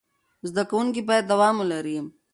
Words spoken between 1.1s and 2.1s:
دوام ولري.